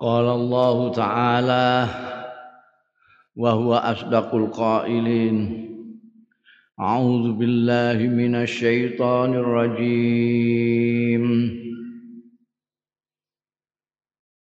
[0.00, 1.86] قال الله تعالى
[3.36, 5.66] وهو أصدق القائلين
[6.80, 11.24] أعوذ بالله من الشيطان الرجيم.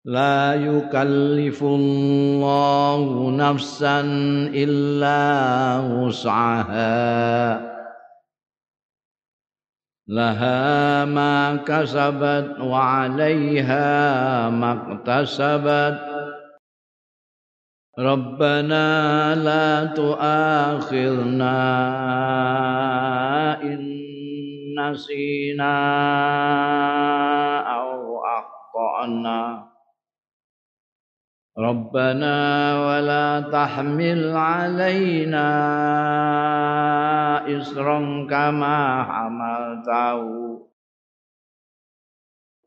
[0.05, 4.01] لا يكلف الله نفسا
[4.51, 5.23] إلا
[6.03, 7.76] وسعها.
[10.09, 13.91] لها ما كسبت وعليها
[14.51, 16.17] ما اكتسبت
[17.99, 21.57] ربنا لا تؤاخذنا
[23.63, 23.97] إن
[24.79, 25.77] نسينا
[27.75, 29.76] أو أخطأنا.
[31.59, 32.39] ربنا
[32.87, 35.49] ولا تحمل علينا
[37.61, 40.21] إصرا كما حملته.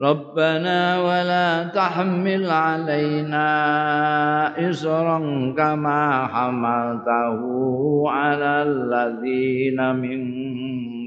[0.02, 3.50] ربنا ولا تحمل علينا
[4.70, 5.20] إصرا
[5.58, 7.40] كما حملته
[8.10, 10.22] على الذين من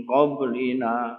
[0.07, 1.19] قبلنا.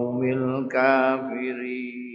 [0.21, 2.05] qawmil kafirin.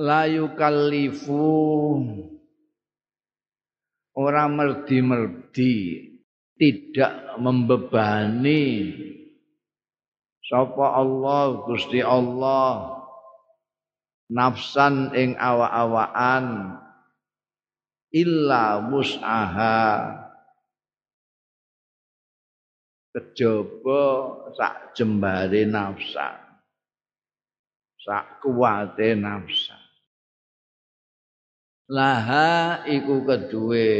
[0.00, 1.44] La yukallifu
[4.16, 5.76] ora merdi-merdi
[6.56, 8.96] tidak membebani.
[10.40, 12.96] Sapa Allah Gusti Allah
[14.32, 16.80] nafsan ing awa-awaan
[18.10, 20.19] illa mus'aha
[23.10, 24.02] kejaba
[24.54, 26.38] sak jembare nafsa.
[28.00, 29.76] Sak kuwate nafsa.
[31.90, 33.90] Laha iku kedue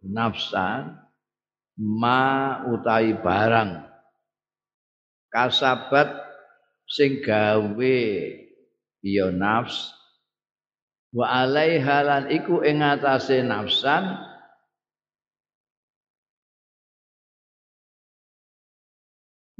[0.00, 0.96] nafsa
[1.76, 2.20] ma
[2.72, 3.84] utai barang.
[5.28, 6.08] Kasabat
[6.88, 7.98] sing gawe
[9.04, 9.92] ya nafs.
[11.12, 14.04] Wa alaiha lan iku ing nafsan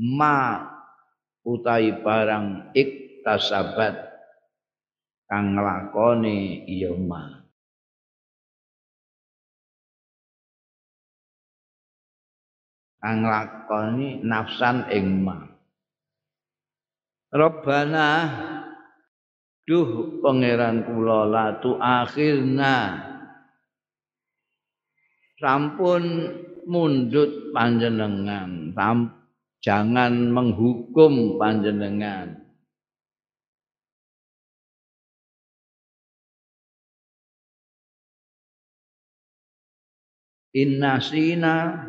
[0.00, 0.62] ma
[1.44, 3.94] utai barang iktasabat
[5.26, 7.22] kang nglakoni ya ma.
[13.00, 15.38] Kang nglakoni nafsan ing ma.
[17.36, 18.08] Rabbana
[19.66, 23.02] Duh pangeran kula latu akhirna
[25.42, 26.04] sampun
[26.70, 28.70] mundut panjenengan
[29.66, 32.38] jangan menghukum panjenengan.
[40.54, 41.82] Innasina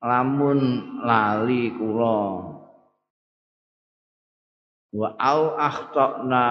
[0.00, 0.60] lamun
[1.04, 2.48] lali kula.
[4.90, 6.48] Wa au akhtana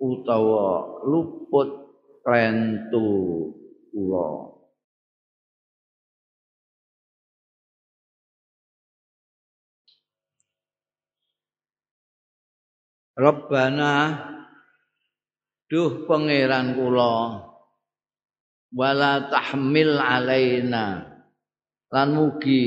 [0.00, 1.70] utawa luput
[2.26, 3.06] klentu
[3.94, 4.49] kula
[13.20, 14.16] Rabbana
[15.68, 17.44] duh pangeran kula
[18.72, 21.04] wala tahmil alaina
[21.92, 22.64] lan mugi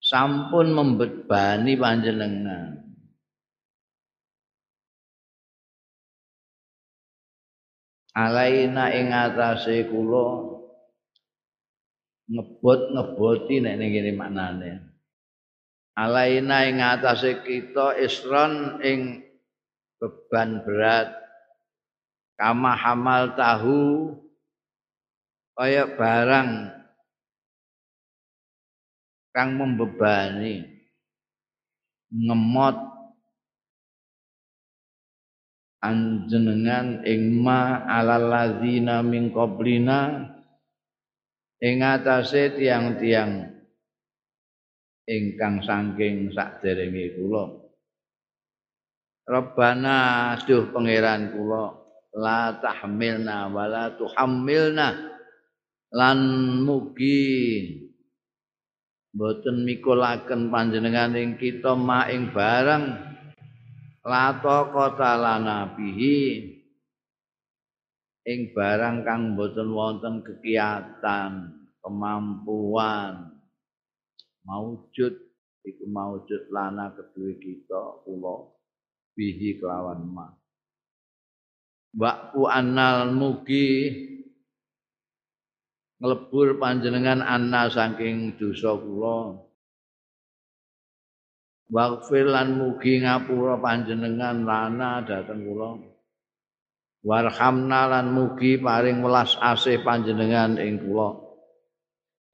[0.00, 2.80] sampun membebani panjenengan.
[8.16, 10.56] Alaina ing atase kula
[12.32, 14.89] ngebot-ngeboti nek ning kene maknane
[15.98, 19.24] alaina ing atase kita isron ing
[20.00, 21.12] beban berat.
[22.40, 24.16] Kama hamal tahu
[25.52, 26.72] kaya barang
[29.36, 30.64] kang membebani
[32.10, 32.80] ngemot
[35.84, 40.32] anjenengan ing ma alal ladzina min qablina
[41.60, 43.49] ing atase tiang-tiang
[45.10, 47.50] ingkang saking sakderenge kula.
[49.26, 49.98] Rabbana
[50.46, 51.74] duh pangeran kula
[52.14, 55.18] la tahmilna wala tuhammilna.
[55.90, 56.18] Lan
[56.62, 57.66] mugi
[59.10, 62.84] boten mikulaken panjenengan ing kita ma ing barang
[64.06, 66.46] lato kota lana bihi.
[68.30, 71.50] Ing barang kang boten wonten kegiatan
[71.82, 73.29] kemampuan
[74.44, 75.14] maujud
[75.64, 78.48] iku maujud lana kedue kita kula
[79.16, 80.26] bihi kelawan ma.
[81.90, 83.90] Waktu annal mugi
[86.00, 89.36] nglebur panjenengan anna saking dosa kula.
[91.70, 95.70] Waghfir lan mugi ngapura panjenengan lana dhateng kula.
[97.00, 101.29] Warhamna lan mugi paring welas asih panjenengan ing kula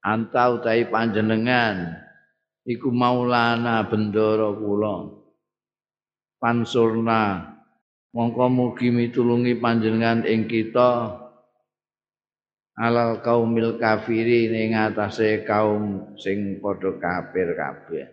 [0.03, 1.97] Anta utahi panjenengan
[2.67, 4.97] iku maulana bendoro kula.
[6.37, 7.53] Pansurna
[8.13, 11.17] mongko mugi mitulungi panjenengan ing kita
[12.77, 18.05] alal kaumil kafiri ning atase kaum sing padha kafir kabeh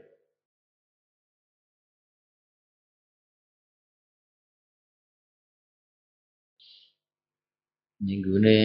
[8.00, 8.60] ninggune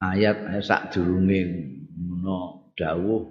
[0.00, 1.44] ayat sak durunge
[1.96, 3.24] ngono dawuh.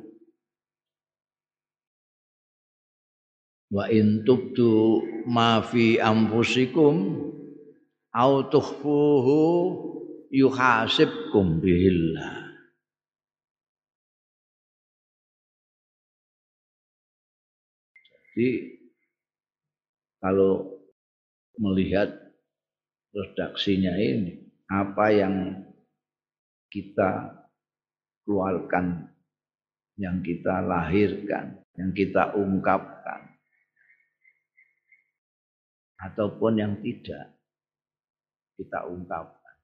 [3.69, 7.25] Wa in tubtu ma fi anfusikum
[8.13, 9.41] au tukhfuhu
[10.33, 12.49] yuhasibkum bihillah.
[18.39, 18.79] Jadi
[20.23, 20.81] kalau
[21.59, 22.09] melihat
[23.11, 25.35] redaksinya ini apa yang
[26.69, 27.33] kita
[28.23, 29.09] keluarkan
[29.99, 33.35] yang kita lahirkan yang kita ungkapkan
[35.99, 37.39] ataupun yang tidak
[38.59, 39.55] kita ungkapkan.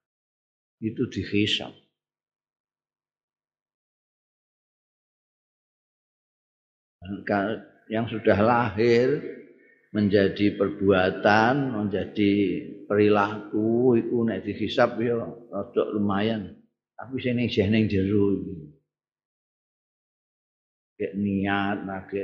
[0.79, 1.75] Itu dihisap.
[7.91, 9.19] Yang sudah lahir
[9.91, 12.33] menjadi perbuatan, menjadi
[12.87, 15.19] perilaku itu nek dihisap ya
[15.51, 16.54] rada lumayan.
[16.95, 18.55] Tapi sini jeh ning jero iki.
[20.95, 22.23] Niat nake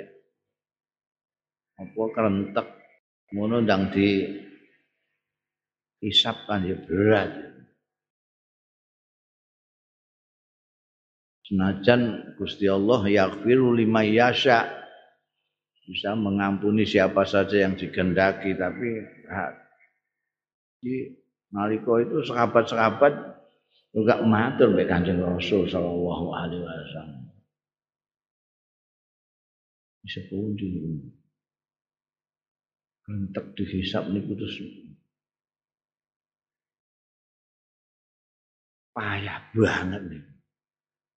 [1.75, 2.68] apa kerentek
[3.35, 4.23] ngono ndang di
[6.00, 7.51] hisap kan ya berat.
[11.51, 14.71] Senajan Gusti Allah yaghfiru lima yasha
[15.83, 19.03] bisa mengampuni siapa saja yang digendaki tapi
[20.79, 21.12] di
[21.51, 23.41] nalika itu sahabat-sahabat
[23.92, 27.28] juga matur mbek Kanjeng Rasul sallallahu alaihi wasallam.
[30.32, 30.68] Pundi.
[33.06, 34.56] Kentek dihisap niku terus
[38.96, 40.24] payah banget nih.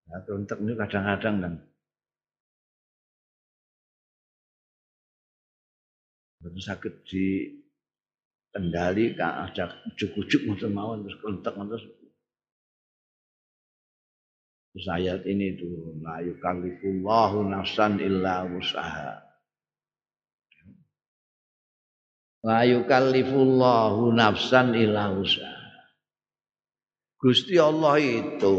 [0.05, 1.55] Nah, untuk ini kadang-kadang kan
[6.45, 7.25] betul sakit di
[8.53, 9.65] kendali ada
[9.97, 12.04] ngoten mawon terus kontak terus
[14.75, 19.23] terus ayat ini tuh la yukallifullahu nafsan illa usaha
[22.43, 25.65] la yukallifullahu nafsan illa usaha
[27.25, 28.57] Gusti Allah itu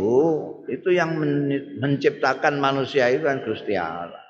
[0.65, 1.21] itu yang
[1.77, 4.25] menciptakan manusia itu kan Gusti Allah.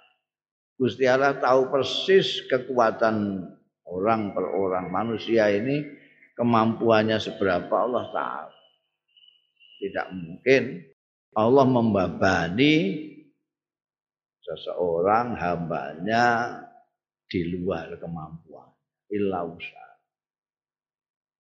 [0.75, 3.47] Gusti Allah tahu persis kekuatan
[3.87, 5.87] orang per orang manusia ini
[6.35, 8.51] kemampuannya seberapa Allah tahu.
[9.87, 10.63] Tidak mungkin
[11.35, 13.03] Allah membabani
[14.39, 16.57] seseorang hambanya
[17.27, 18.71] di luar kemampuan.
[19.11, 19.91] Illa usaha.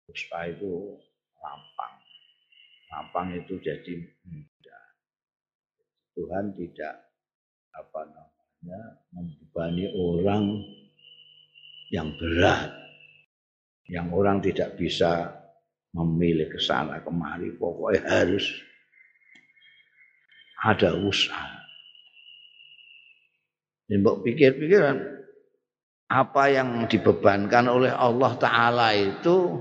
[0.08, 0.96] Usaha itu
[1.36, 1.94] lampang
[2.94, 4.84] lapang itu jadi mudah.
[6.14, 6.94] Tuhan tidak
[7.74, 10.44] apa namanya membebani orang
[11.90, 12.70] yang berat,
[13.90, 15.34] yang orang tidak bisa
[15.90, 18.46] memilih ke sana kemari, pokoknya harus
[20.64, 21.60] ada usaha.
[23.84, 24.96] Dan pikir-pikiran
[26.08, 29.60] apa yang dibebankan oleh Allah Ta'ala itu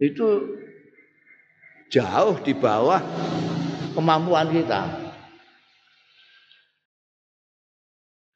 [0.00, 0.28] itu
[1.88, 3.00] jauh di bawah
[3.96, 5.08] kemampuan kita.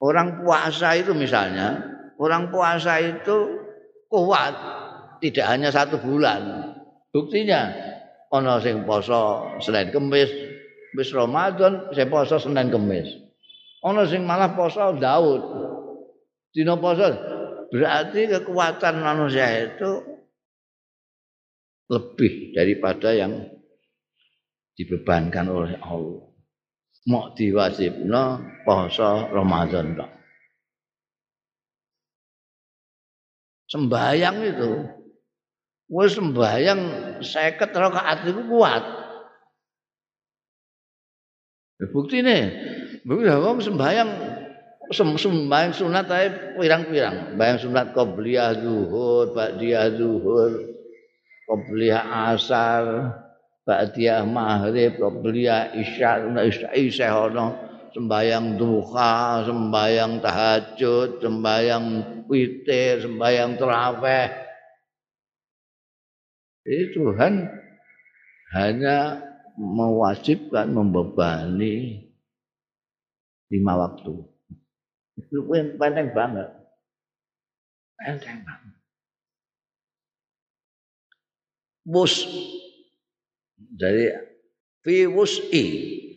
[0.00, 1.81] Orang puasa itu misalnya,
[2.21, 3.61] orang puasa itu
[4.12, 4.52] kuat
[5.25, 6.73] tidak hanya satu bulan.
[7.09, 7.73] Buktinya
[8.35, 10.31] ono sing poso Senin Kemis,
[10.99, 13.07] wis Ramadan saya poso Senin Kemis.
[13.87, 15.43] Ono sing malah poso Daud.
[16.50, 17.07] Dina poso
[17.71, 19.91] berarti kekuatan manusia itu
[21.91, 23.47] lebih daripada yang
[24.75, 26.26] dibebankan oleh Allah.
[27.05, 28.25] Mau diwajibno
[28.64, 30.11] poso Ramadan tok.
[33.69, 34.71] Sembayang itu
[35.95, 36.81] wis sembayang
[37.23, 38.83] 50 rakaat itu kuat.
[41.95, 42.51] Bukti nih,
[43.07, 44.11] bukti wong sembayang
[44.91, 46.27] sembahyang sunat ae
[46.59, 47.35] pirang-pirang.
[47.35, 50.53] Sembahyang sunat qabliyah zuhur, ba'diyah zuhur,
[51.47, 52.85] qabliyah asar,
[53.63, 57.47] ba'diyah maghrib, qabliyah isya, isya isya ono
[57.95, 61.87] sembahyang duha, sembahyang tahajud, sembahyang
[62.27, 64.44] witir, sembahyang tarawih.
[66.64, 67.44] Ini Tuhan
[68.56, 69.21] hanya
[69.61, 72.09] mewajibkan membebani
[73.52, 74.14] lima waktu.
[75.21, 75.44] Itu
[75.76, 76.49] penting banget.
[78.00, 78.75] Penting banget.
[81.85, 82.25] Mus.
[83.76, 84.09] Jadi
[84.80, 85.66] fi wus'i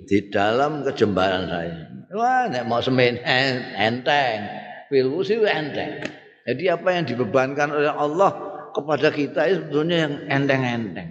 [0.08, 1.80] di dalam kejembaran saya.
[2.16, 3.20] Wah, nek mau semen
[3.76, 4.40] enteng.
[4.88, 6.08] Fil wus'i enteng.
[6.48, 8.47] Jadi apa yang dibebankan oleh Allah
[8.78, 11.10] kepada kita itu sebetulnya yang enteng-enteng.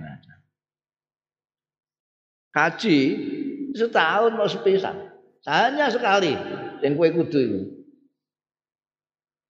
[2.54, 2.98] Kaji
[3.74, 4.96] setahun mau sepisan.
[5.44, 6.32] Hanya sekali
[6.80, 7.60] yang kue kudu itu.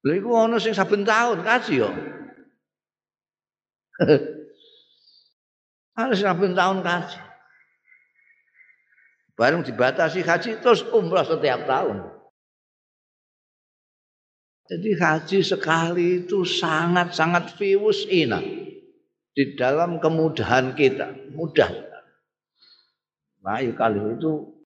[0.06, 1.90] Lha iku ana sing saben taun kaji yo.
[5.96, 7.20] Harus saben tahun kaji.
[9.37, 12.15] Bareng dibatasi haji terus umrah setiap tahun.
[14.66, 18.42] Jadi haji sekali itu sangat-sangat fiwus ina
[19.37, 21.70] di dalam kemudahan kita, mudah.
[23.46, 24.56] Nah, kali itu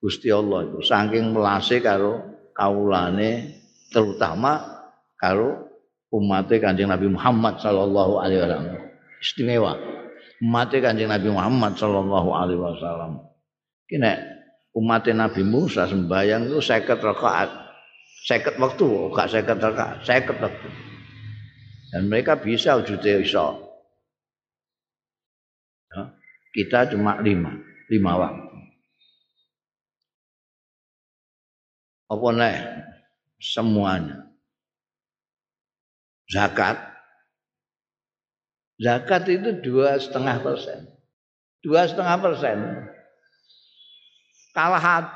[0.00, 2.24] Gusti Allah itu saking melase karo
[2.56, 3.60] kaulane
[3.92, 4.80] terutama
[5.20, 5.68] karo
[6.10, 8.64] umat Kanjeng Nabi Muhammad sallallahu alaihi wasallam.
[9.20, 9.76] Istimewa.
[10.40, 13.20] Umat Kanjeng Nabi Muhammad sallallahu alaihi wasallam.
[13.84, 14.16] Kene
[14.72, 17.50] umat Nabi Musa sembahyang itu 50 rakaat.
[18.28, 20.68] 50 waktu, gak 50 rakaat, 50 waktu.
[21.90, 23.46] Dan mereka bisa wujudnya iso.
[25.90, 26.14] Ya,
[26.54, 27.50] kita cuma lima,
[27.90, 28.50] lima waktu.
[32.10, 32.58] apa nih
[33.38, 34.26] semuanya
[36.26, 36.74] zakat
[38.82, 40.90] zakat itu dua setengah persen
[41.62, 42.58] dua setengah persen
[44.50, 45.14] kalah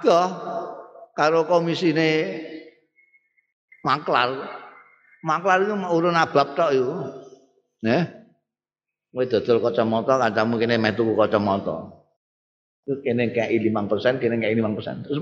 [1.18, 2.12] kalau komisi ini
[3.84, 4.28] maklar
[5.20, 6.96] maklar itu mau urun abab tok itu
[7.84, 8.24] ya
[9.14, 12.02] Kowe dodol kacamata kancamu kene metu kacamata.
[12.82, 15.14] Itu kene kayak 5%, kene kayak 5%, 10%.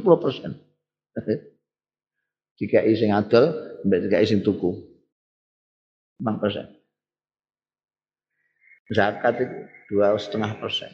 [2.56, 3.52] Jika sing adol,
[3.84, 4.80] mbek jika sing tuku.
[6.24, 6.72] 5 persen.
[8.88, 9.56] Zakat itu
[9.92, 10.88] dua setengah persen.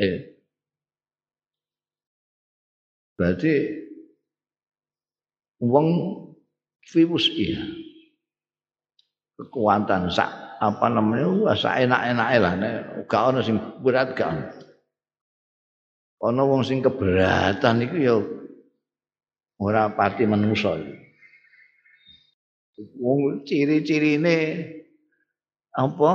[0.00, 0.40] Eh,
[3.20, 3.52] berarti
[5.62, 5.88] uang
[6.92, 7.62] virus iya.
[9.36, 12.52] Kekuatan sak apa namanya sak enak-enak lah.
[13.04, 14.44] Gak ono sing berat gak ono.
[16.32, 18.16] Ono wong sing keberatan itu ya
[19.60, 20.76] ora pati manusa
[23.00, 24.36] wong ciri-cirine
[25.72, 26.12] apa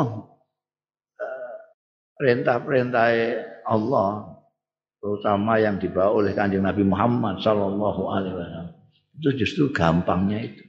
[1.18, 1.58] eh,
[2.18, 3.08] perintah-perintah
[3.66, 4.38] Allah
[5.02, 8.70] terutama yang dibawa oleh kanjeng Nabi Muhammad Sallallahu Alaihi Wasallam
[9.22, 10.66] itu justru gampangnya itu.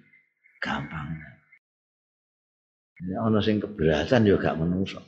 [0.61, 1.41] Gampangnya.
[3.01, 5.01] Ini orang sing keberatan juga menuso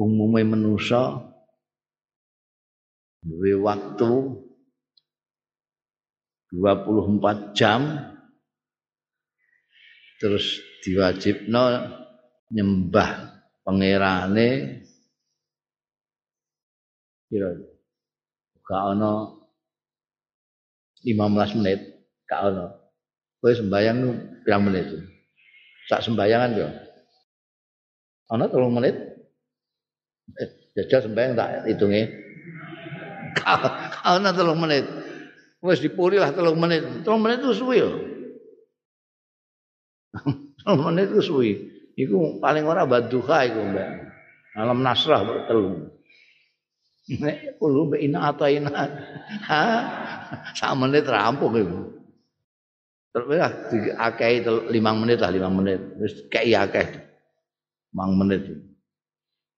[0.00, 1.28] umumnya menuso
[3.20, 4.10] duwe waktu
[6.56, 7.80] 24 jam
[10.16, 11.62] terus diwajibno
[12.48, 13.10] nyembah
[13.60, 14.80] pangerane
[17.28, 17.60] kira
[18.64, 19.36] gak ono
[21.04, 21.80] 15 menit
[22.30, 22.70] gak ono
[23.42, 23.98] kowe sembayang
[24.46, 24.86] pirang menit
[25.90, 26.68] sak sembayangan yo
[28.30, 28.94] ono 3 menit
[30.38, 32.02] eh, jajal sembayang tak hitungi
[33.34, 33.58] gak
[34.06, 34.86] ono 3 menit
[35.60, 37.04] Wes dipuri lah telung menit.
[37.04, 38.00] Telung menit itu suwi loh.
[40.64, 41.52] telung menit itu suwi.
[42.00, 43.88] Iku paling ora baduha iku mbak.
[44.56, 45.92] Alam nasrah telung.
[47.12, 48.72] Nek kulo ina ataina.
[49.50, 49.62] Ha?
[50.56, 51.99] Sak menit rampung iku.
[53.10, 55.80] Terus lah diakehi 5 menit lah 5 menit.
[55.98, 56.86] Wis kei akeh.
[57.90, 58.70] 5 menit.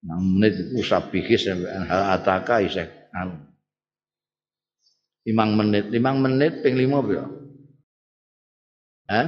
[0.03, 1.47] 5 menit iku sabihis
[1.87, 3.39] ataka isih anu
[5.23, 7.25] limang menit limang menit ping lima bro
[9.07, 9.27] Hah?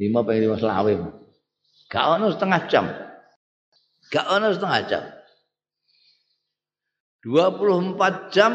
[0.00, 0.92] lima ping lima selawe
[1.92, 2.86] gak ono setengah jam
[4.08, 5.04] gak ono setengah jam
[7.26, 8.52] 24 jam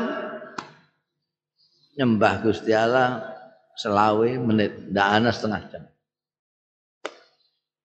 [2.00, 3.20] nyembah Gusti Allah
[3.76, 5.84] selawe menit ndak ana setengah jam.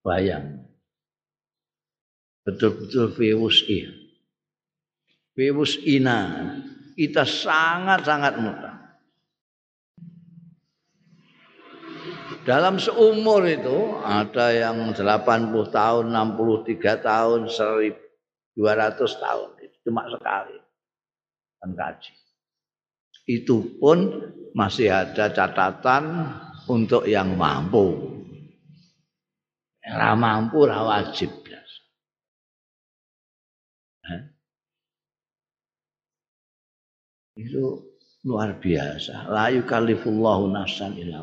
[0.03, 0.63] Bayang.
[2.47, 3.67] Betul-betul fewus
[5.83, 6.21] ina
[6.95, 8.77] kita sangat-sangat mudah
[12.47, 15.03] dalam seumur itu ada yang 80
[15.67, 17.83] tahun 63 tahun 1200
[18.95, 19.49] tahun.
[19.59, 20.55] Itu cuma sekali.
[21.59, 22.26] Kan kaji
[23.27, 24.07] itu pun
[24.55, 26.31] masih ada catatan
[26.71, 28.15] untuk yang mampu.
[29.83, 31.47] Yang mampu ra wajib.
[37.37, 37.93] Itu
[38.25, 39.29] luar biasa.
[39.29, 41.21] La yukallifullahu nafsan illa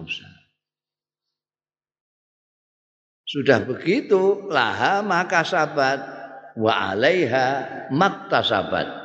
[3.26, 5.98] Sudah begitu laha maka sabat
[6.54, 9.03] wa alaiha maktasabat.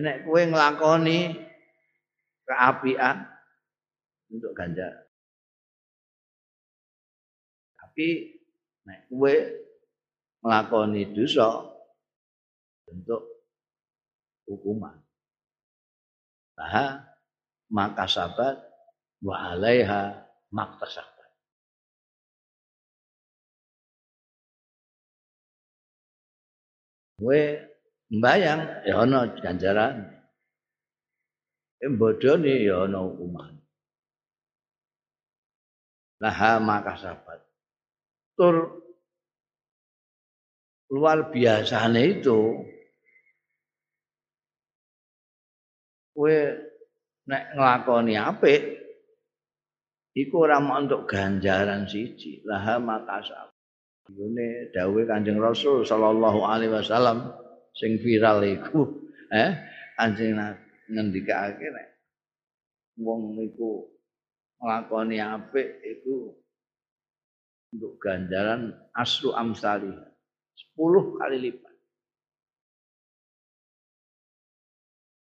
[0.00, 1.34] Nek kowe nglakoni
[2.46, 3.26] keapian
[4.30, 5.06] untuk ganjar.
[7.78, 8.38] Tapi
[8.86, 9.34] nek kowe
[10.42, 11.62] nglakoni dosa
[12.90, 13.22] untuk
[14.48, 14.98] hukuman.
[16.54, 17.02] Nah,
[17.70, 18.56] maka sabat
[19.24, 20.22] wa alaiha
[20.54, 21.30] maktasabat.
[27.18, 27.73] Kowe
[28.12, 30.10] mbayang ya ana ganjaran.
[31.80, 33.54] Ing bodoni ya ana hukuman.
[36.20, 37.40] Laha maka sahabat.
[38.34, 38.82] Tur
[40.92, 42.64] luar biasanya itu
[46.14, 46.36] kowe
[47.26, 48.62] nek nglakoni apik
[50.14, 53.52] iku ora untuk ganjaran siji laha sahabat.
[54.04, 57.32] Ini dawuh Kanjeng Rasul sallallahu alaihi wasallam
[57.74, 58.86] sing viral iku
[59.34, 59.52] eh
[59.98, 60.38] anjing
[60.90, 61.86] ngendikake nek
[63.02, 63.90] wong niku
[64.62, 66.30] nglakoni apik iku
[67.74, 69.90] untuk ganjaran asru amsali
[70.78, 71.74] 10 kali lipat.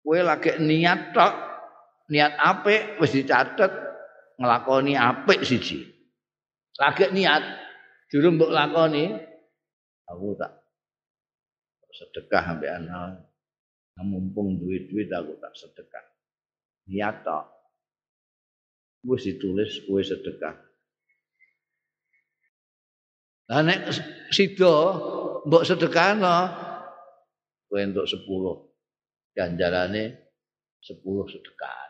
[0.06, 1.34] Kowe lagi niat tok,
[2.14, 3.74] niat apik wis dicatet
[4.40, 5.84] nglakoni apik siji.
[6.78, 7.44] Lagi niat
[8.08, 9.12] durung mbok lakoni
[10.08, 10.54] aku tak
[11.98, 13.26] sedekah sampai anak
[14.06, 16.06] mumpung duit-duit aku tak sedekah.
[16.94, 17.46] Niat tok
[19.10, 20.54] wis ditulis kue sedekah.
[23.50, 23.90] Lah nek
[24.30, 24.76] sida
[25.48, 26.38] mbok sedekahno
[27.68, 30.04] kowe entuk 10 ganjarane
[30.84, 31.88] 10 sedekah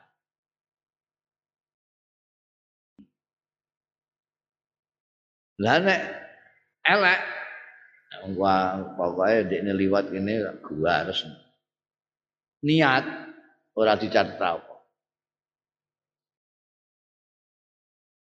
[5.58, 6.02] lah nek
[6.86, 7.22] elek
[8.38, 11.28] Wah, pokoknya di ini liwat ini gua harus
[12.66, 13.06] niat
[13.78, 14.76] ora dicatat apa.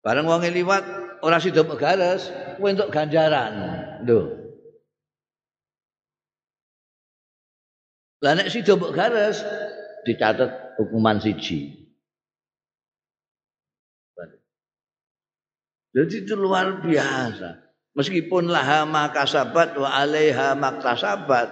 [0.01, 0.85] Bareng wong liwat
[1.25, 3.55] ora sida garis, kuwi entuk ganjaran.
[4.05, 4.21] Lho.
[8.21, 9.41] Lah nek sida mbok garis
[10.05, 11.81] dicatat hukuman siji.
[15.91, 17.70] Jadi itu luar biasa.
[17.99, 21.51] Meskipun laha makasabat wa alaiha maktasabat.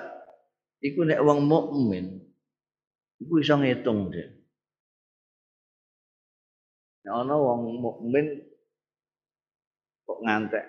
[0.79, 2.23] Iku nek wong mukmin
[3.19, 4.31] iku iso ngitung dia.
[7.03, 8.47] Nek ana wong mukmin
[10.07, 10.65] kok ngantek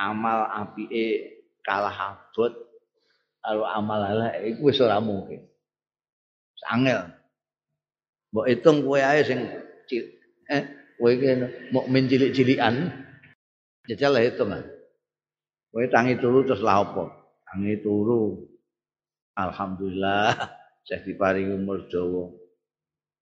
[0.00, 2.50] amal apike kalah abot
[3.44, 5.44] karo amal elek iku wis ora mungkin.
[6.56, 7.12] Sangel.
[8.32, 9.44] Mbok hitung kowe ae sing
[10.48, 10.62] eh
[10.96, 11.28] kowe iki
[11.70, 13.03] mukmin cilik-cilikan
[13.84, 14.64] Jajal lah itu mah.
[15.68, 17.04] Kowe tangi turu terus lah apa?
[17.44, 18.48] Tangi turu.
[19.34, 20.32] Alhamdulillah
[20.86, 22.30] saya diparingi umur dawa.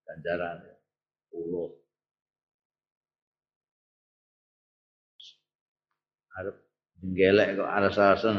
[0.06, 0.60] Ganjaran
[1.32, 1.72] puluh.
[6.36, 6.56] Arep
[7.00, 8.36] gelek kok aras-arasan.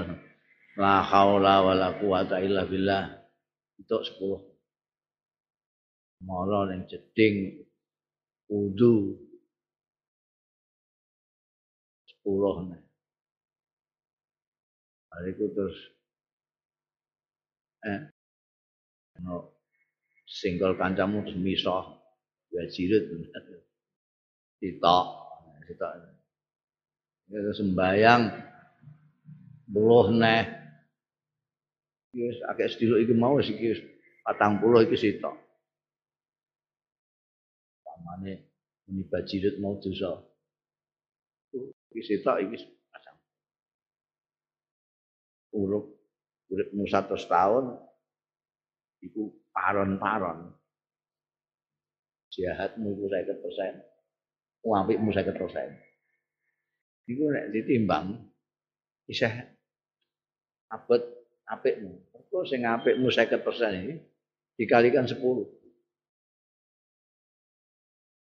[0.77, 3.09] La haula wala quwata illa billah.
[3.81, 4.53] Untuk 10.
[6.23, 7.67] Mala ning jeding
[8.47, 9.17] wudu
[12.23, 12.81] sepuluh nih.
[15.11, 15.77] Hari itu terus
[17.83, 17.99] eh?
[19.19, 19.53] No
[20.33, 21.99] single kancamu terus misah
[22.49, 23.05] ya jilid
[24.57, 25.05] ditok
[25.67, 25.91] ditok
[27.33, 28.21] itu sembayang
[29.69, 30.43] buluh neh
[32.13, 33.73] wis akeh sediluk iki mau wis iki
[34.25, 35.35] 40 iki sitok
[37.85, 38.33] pamane
[38.89, 40.17] muni bajirit mau dosa
[41.93, 42.57] Iki sitok iki
[42.89, 43.13] pasang.
[45.53, 45.85] Urip
[46.49, 47.77] uripmu 100 tahun
[49.05, 50.57] iku paron-paron.
[52.33, 54.65] Jahatmu iku 50%.
[54.65, 57.13] Apikmu 50%.
[57.13, 58.25] Iku nek ditimbang
[59.05, 59.53] isih
[60.73, 61.05] abot
[61.45, 62.09] apikmu.
[62.33, 63.37] Kok sing apikmu 50%
[63.85, 64.01] ini
[64.57, 65.21] dikalikan 10.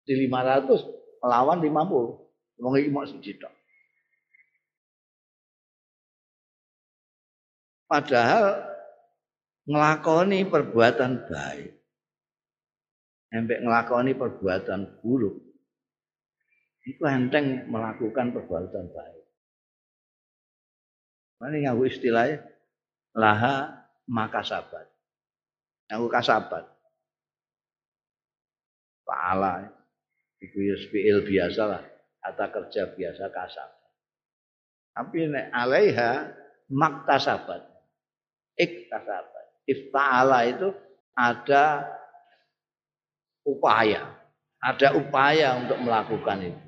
[0.07, 2.63] Di 500 lawan 50.
[2.63, 3.11] Wong iki mok.
[7.87, 8.67] Padahal
[9.67, 11.71] ngelakoni perbuatan baik.
[13.31, 15.39] Sampai ngelakoni perbuatan buruk.
[16.87, 19.25] Itu enteng melakukan perbuatan baik.
[21.43, 22.43] Mana yang istilahnya
[23.15, 24.87] laha maka sabat.
[25.87, 26.65] Yang kasabat.
[29.07, 29.71] Pahala.
[30.43, 31.83] Itu ya fi'il biasa lah.
[32.23, 33.91] Kata kerja biasa kasabat.
[34.97, 36.35] Tapi alaiha
[36.73, 37.76] maktasabat
[38.57, 39.69] iktasabat.
[39.69, 40.69] Ifta'ala itu
[41.13, 41.85] ada
[43.45, 44.17] upaya.
[44.61, 46.63] Ada upaya untuk melakukan itu.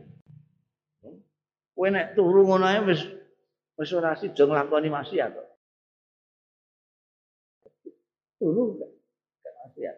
[1.73, 3.01] Kowe nek turu ngono ae wis
[3.79, 5.49] wis ora sida nglakoni maksiat kok.
[8.39, 9.97] Turu gak maksiat.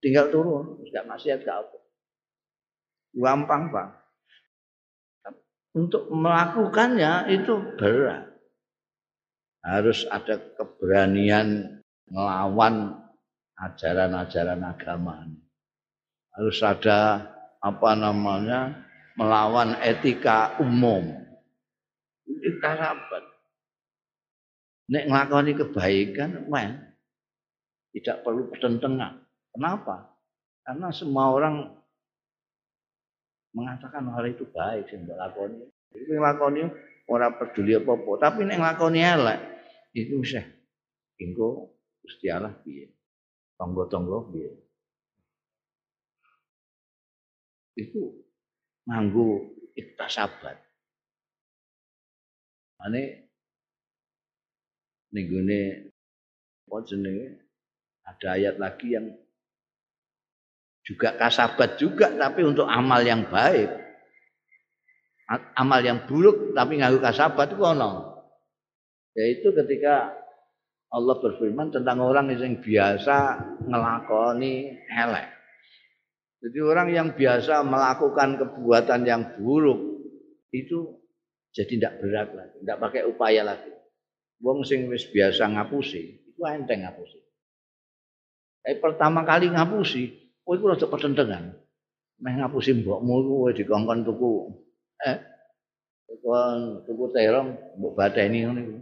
[0.00, 1.78] Tinggal turun, gak maksiat gak apa.
[3.14, 3.88] Gampang, Pak.
[5.76, 8.33] Untuk melakukannya itu berat
[9.64, 11.80] harus ada keberanian
[12.12, 13.00] melawan
[13.56, 15.24] ajaran-ajaran agama.
[16.36, 17.24] Harus ada
[17.64, 18.84] apa namanya
[19.16, 21.16] melawan etika umum.
[22.28, 23.24] Itu sahabat.
[24.84, 26.92] Nek ngelakoni kebaikan, men,
[27.96, 29.24] tidak perlu pertentangan.
[29.56, 30.12] Kenapa?
[30.60, 31.72] Karena semua orang
[33.56, 35.64] mengatakan hal itu baik sing lakoni.
[35.94, 36.68] Itu ngelakoni
[37.08, 39.53] orang peduli apa-apa, tapi nek ngelakoni elek,
[39.94, 40.42] itu sih
[41.22, 42.92] engko Gusti Allah piye.
[43.56, 44.52] Tangga-tangga piye.
[47.80, 48.20] Itu
[48.84, 50.60] nganggo iktasabat
[52.84, 53.32] ane
[55.16, 55.88] ninggone
[56.68, 57.40] apa jenenge?
[58.04, 59.08] Ada ayat lagi yang
[60.84, 63.72] juga kasabat juga tapi untuk amal yang baik.
[65.56, 68.13] Amal yang buruk tapi nganggo kasabat itu ono
[69.14, 70.14] yaitu ketika
[70.94, 73.16] Allah berfirman tentang orang yang biasa
[73.66, 75.26] ngelakoni elek.
[76.44, 79.80] Jadi orang yang biasa melakukan kebuatan yang buruk
[80.54, 81.02] itu
[81.50, 83.72] jadi tidak berat lagi, tidak pakai upaya lagi.
[84.44, 87.18] Wong sing wis biasa ngapusi, itu enteng ngapusi.
[88.60, 91.44] Tapi pertama kali ngapusi, oh itu rada pertentangan.
[92.22, 94.30] Meh ngapusi mbokmu kowe dikongkon tuku
[95.02, 95.18] eh
[96.06, 96.30] tuku
[96.86, 97.48] tuku terong
[97.80, 98.78] mbok badeni ngono iku.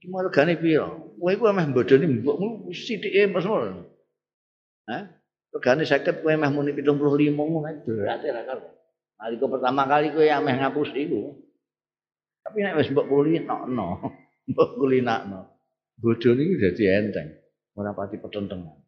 [0.00, 0.88] Iki regane pira?
[1.20, 3.84] Kowe iku meh bodoni mbokmu sithike mas ngono.
[4.88, 5.02] Hah?
[5.52, 8.64] Regane 50 kowe meh muni 75 ngono berat ra karo.
[9.20, 11.36] Nalika pertama kali kowe ameh ngapus iku.
[12.40, 13.86] Tapi nek wis mbok kuli nokno,
[14.56, 15.52] mbok kuli nakno.
[16.00, 17.28] Bodoni iki dadi enteng.
[17.76, 18.80] Ora pati pertentangan.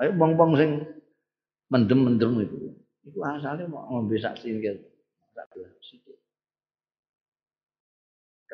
[0.00, 0.80] Ayo bong-bong sing
[1.68, 2.72] mendem-mendem itu.
[3.04, 4.80] Itu asalnya mau ngombe sak singgir.
[5.36, 5.52] Sak
[5.84, 6.23] sithik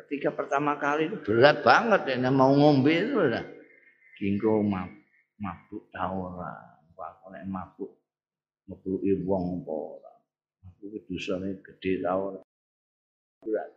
[0.05, 3.45] ketika pertama kali itu berat banget ya mau ngombe itu udah
[4.17, 4.61] kingko
[5.41, 7.91] mabuk ora kok nek mabuk
[8.69, 10.13] mabuk wong apa ora.
[10.61, 12.39] Mabuk dosane gede tau ora.
[13.41, 13.69] Berat.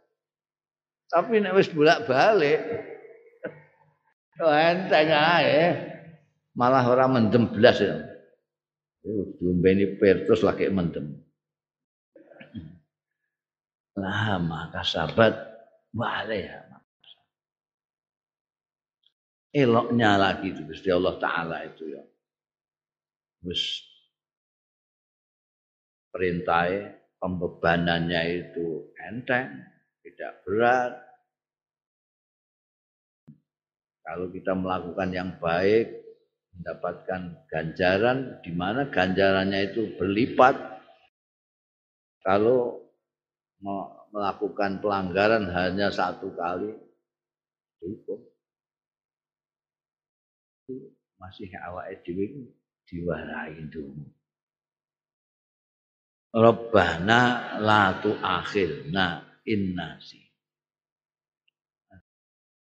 [1.08, 2.60] Tapi nek wis bolak-balik
[4.34, 5.62] enteng ae
[6.58, 7.96] malah ora mendem blas ya.
[10.00, 11.22] Pir terus lagi mendem.
[13.94, 15.53] Lah maka sahabat
[15.94, 16.60] ya.
[19.54, 22.02] Eloknya lagi itu Gusti Allah Ta'ala itu ya.
[23.46, 23.86] Wis
[26.10, 26.66] perintah
[27.22, 29.62] pembebanannya itu enteng,
[30.02, 30.94] tidak berat.
[34.04, 36.04] Kalau kita melakukan yang baik,
[36.54, 40.54] mendapatkan ganjaran, di mana ganjarannya itu berlipat.
[42.26, 42.84] Kalau
[44.14, 46.70] melakukan pelanggaran hanya satu kali
[47.82, 48.30] cukup.
[51.18, 52.46] Masih awak dhewe
[52.86, 54.06] diwarai dulu
[56.34, 57.20] Rabbana
[57.62, 60.24] la tu'akhirna innasi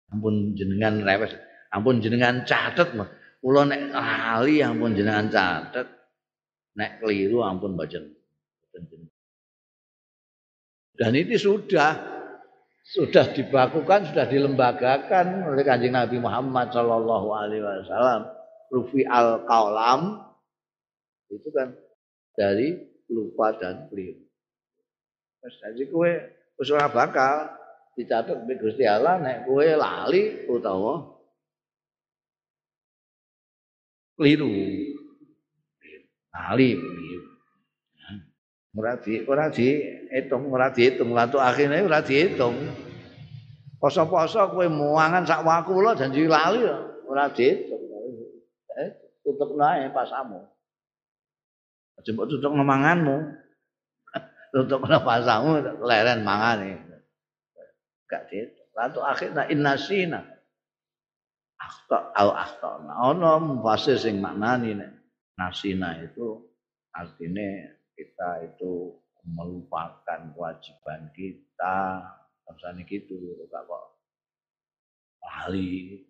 [0.10, 1.34] ampun jenengan rewes.
[1.70, 3.10] Ampun jenengan catet mah
[3.40, 5.88] kula nek lali ampun jenengan catet.
[6.78, 8.19] Nek keliru ampun mboten
[11.00, 11.96] Dan itu sudah
[12.84, 18.28] sudah dibakukan, sudah dilembagakan oleh kanjeng Nabi Muhammad Shallallahu Alaihi Wasallam.
[18.70, 20.20] Rufi al kaulam
[21.32, 21.74] itu kan
[22.36, 22.76] dari
[23.10, 24.22] lupa dan keliru.
[25.40, 26.12] Jadi kue
[26.60, 27.48] usul bakal
[27.96, 31.00] dicatat di Gusti Allah nek kue lali utawa
[34.20, 34.52] keliru.
[36.30, 37.29] Lali keliru.
[38.78, 41.10] Ora di ora diitung, ora diitung.
[41.18, 42.54] Latu akhirnya ora diitung.
[43.82, 46.62] Poso-poso kowe muangan sak wakula janji lali
[47.10, 47.82] ora diitung.
[48.78, 48.90] Eh,
[49.26, 50.46] tutup nae pasamu.
[51.98, 53.18] Aja mbok tutup manganmu.
[54.54, 56.78] tutup pasamu leren mangane.
[58.06, 58.70] Gak diitung.
[58.78, 60.22] Latu akhirnya innasina.
[61.58, 62.86] Akhta au akhta.
[62.86, 64.94] Ana mufasir sing maknani nek
[65.42, 66.46] nasina itu
[66.94, 68.96] artinya kita itu
[69.28, 72.08] melupakan kewajiban kita.
[72.48, 73.14] Misalnya gitu
[73.46, 73.86] enggak kok
[75.20, 76.02] lali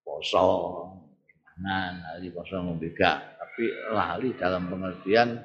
[0.00, 0.48] poso
[1.58, 5.44] mangan lali poso membega tapi lali dalam pengertian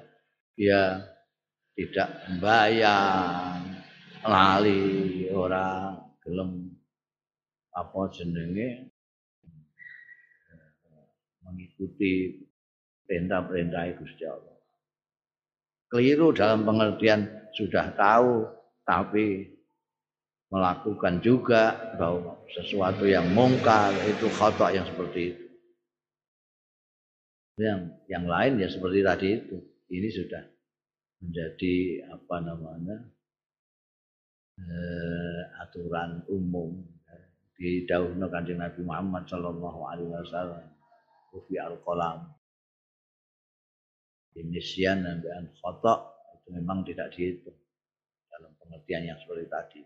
[0.53, 1.01] dia
[1.73, 3.59] tidak membayar.
[4.23, 6.71] Lali orang gelem
[7.75, 8.88] apa jenenge
[11.43, 12.39] mengikuti
[13.03, 14.53] perintah-perintah Gusti Allah
[15.93, 18.49] keliru dalam pengertian sudah tahu
[18.82, 19.53] tapi
[20.49, 25.45] melakukan juga bahwa sesuatu yang mungkar itu khotok yang seperti itu.
[27.62, 29.58] Yang yang lain ya seperti tadi itu.
[29.93, 30.43] Ini sudah
[31.21, 31.75] menjadi
[32.10, 32.97] apa namanya
[34.58, 36.82] eh, aturan umum
[37.53, 40.73] di daun Nabi Muhammad Shallallahu Alaihi Wasallam.
[41.34, 41.77] Rufi al
[44.34, 47.58] Inisian dan khotok itu memang tidak dihitung
[48.30, 49.82] dalam pengertian yang seperti tadi.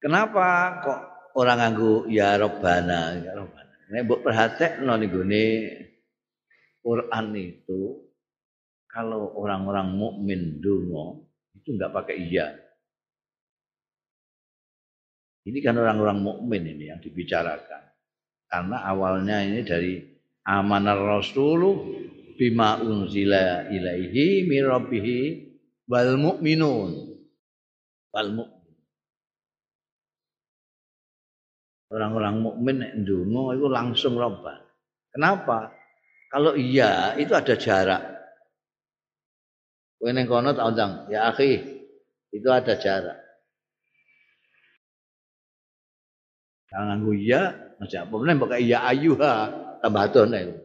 [0.00, 0.46] Kenapa
[0.84, 1.00] kok
[1.40, 3.72] orang nganggu ya robbana, ya robbana.
[4.04, 5.44] Buat perhatian nih gini
[6.84, 8.04] Quran itu
[8.88, 11.24] kalau orang-orang mukmin dungo
[11.56, 12.52] itu nggak pakai iya.
[15.44, 17.92] Ini kan orang-orang mukmin ini yang dibicarakan.
[18.48, 20.13] Karena awalnya ini dari
[20.44, 21.96] amanar rasulu
[22.36, 25.06] bima unzila ilaihi min rabbih
[25.88, 26.90] wal mu'minun.
[28.12, 28.64] Wal mu'min.
[31.94, 34.58] Orang-orang mukmin nek ndonga itu langsung roba
[35.14, 35.70] kenapa?
[36.26, 38.02] Kalau iya itu ada jarak.
[40.02, 40.74] Kowe ning kono tak
[41.06, 41.54] ya akhi
[42.34, 43.14] itu ada jarak.
[46.66, 50.64] Jangan iya aja apa meneh mbok iya ayuha tambatone.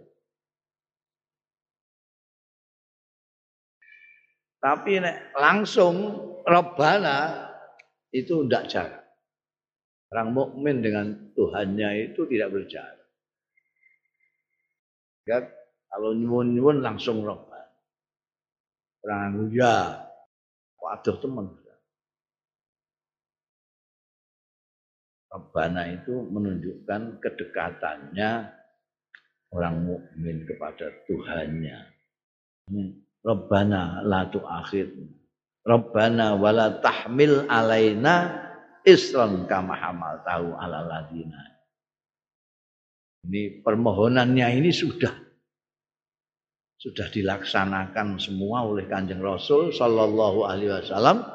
[4.63, 5.95] Tapi nek langsung
[6.47, 7.51] Rabbana
[8.15, 9.03] itu tidak jarak.
[10.09, 13.07] Orang mukmin dengan Tuhannya itu tidak berjarak.
[15.27, 15.45] Ya,
[15.91, 17.69] kalau nyuwun-nyuwun langsung Rabbana.
[19.03, 19.99] Orang ya,
[20.79, 21.55] waduh teman.
[25.29, 28.58] Rabbana itu menunjukkan kedekatannya
[29.53, 31.77] orang mukmin kepada Tuhannya.
[33.25, 34.87] Rabbana la tu'akhir.
[35.65, 38.45] Rabbana wala tahmil alaina
[38.85, 41.41] isran kama hamal tahu ala ladina.
[43.27, 45.11] Ini permohonannya ini sudah
[46.79, 51.27] sudah dilaksanakan semua oleh Kanjeng Rasul sallallahu alaihi wasallam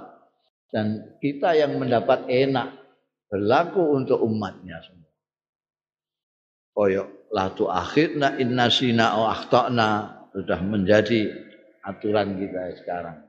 [0.72, 2.80] dan kita yang mendapat enak
[3.28, 5.12] berlaku untuk umatnya semua.
[6.72, 11.30] Koyok latu akhirna inna sina o akhtana sudah menjadi
[11.84, 13.24] aturan kita sekarang.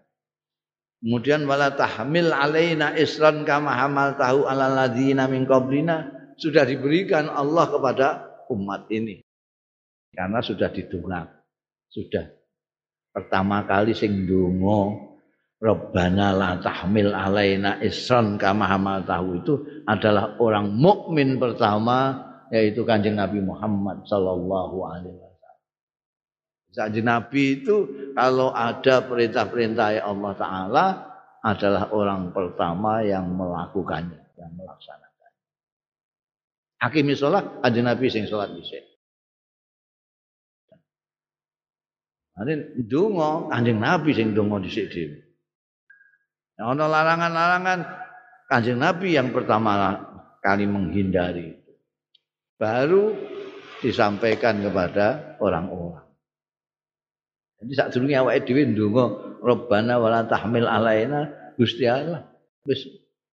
[1.06, 7.70] Kemudian wala tahmil alaina isran kama hamal tahu ala ladina min qablina sudah diberikan Allah
[7.70, 8.08] kepada
[8.50, 9.22] umat ini.
[10.16, 11.30] Karena sudah didungak.
[11.94, 12.26] Sudah
[13.14, 15.14] pertama kali sing donga
[15.56, 19.54] Rabbana la tahmil alaina isran kama hamal tahu itu
[19.88, 22.20] adalah orang mukmin pertama
[22.54, 25.58] yaitu kanjeng Nabi Muhammad Sallallahu Alaihi Wasallam.
[26.76, 27.76] Kanjeng Nabi itu
[28.14, 30.86] kalau ada perintah-perintah Allah Taala
[31.46, 35.32] adalah orang pertama yang melakukannya, yang melaksanakan.
[36.82, 38.82] Hakim sholat, kanjeng Nabi sing sholat bisa.
[42.36, 45.16] Ini dungo, kanjeng Nabi sing dungo di sini.
[46.60, 47.80] Yang ada larangan-larangan,
[48.52, 49.96] kanjeng Nabi yang pertama
[50.44, 51.65] kali menghindari
[52.56, 53.16] baru
[53.84, 56.06] disampaikan kepada orang-orang.
[57.62, 59.06] Jadi saat dulu awake dhewe ndonga
[59.40, 62.28] Rabbana wala tahmil alaina Gusti Allah
[62.68, 62.84] wis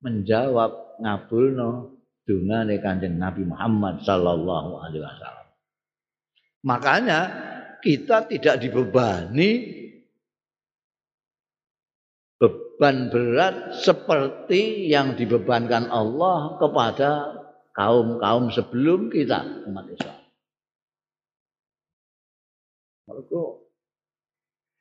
[0.03, 5.47] menjawab ngabulno dungane Kanjeng Nabi Muhammad sallallahu alaihi wasallam.
[6.63, 7.21] Makanya
[7.83, 9.83] kita tidak dibebani
[12.39, 17.42] beban berat seperti yang dibebankan Allah kepada
[17.73, 20.21] kaum-kaum sebelum kita umat Islam.
[23.09, 23.69] Mergo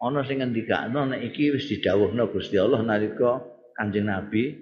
[0.02, 3.42] ana sing ngendikane nek iki wis didhawuhna Gusti Allah nalika
[3.76, 4.56] Kanjeng Nabi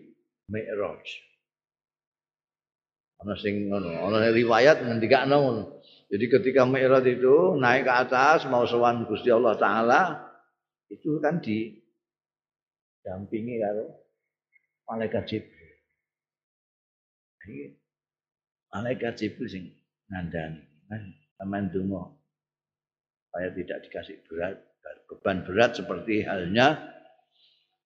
[0.49, 1.05] Mi'raj.
[3.19, 5.83] Ana sing ngono, ana riwayat ngendikane ngono.
[6.09, 10.01] Jadi ketika Mi'raj itu naik ke atas mau sowan Gusti Allah taala
[10.89, 11.77] itu kan di
[13.05, 13.85] dampingi karo
[14.89, 15.73] malaikat Jibril.
[18.69, 19.63] Malaikat Jibril sing
[20.13, 21.01] ngandani, kan
[21.41, 22.13] sampean donga
[23.25, 24.57] supaya tidak dikasih berat
[25.09, 26.77] beban berat seperti halnya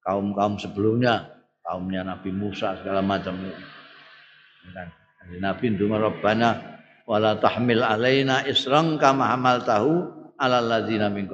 [0.03, 1.31] kaum-kaum sebelumnya,
[1.63, 3.39] kaumnya Nabi Musa segala macam.
[4.75, 4.87] Kan
[5.39, 6.49] Nabi ndonga Rabbana
[7.07, 9.91] wala tahmil alaina isran kama hamaltahu
[10.35, 11.31] alal ladzina min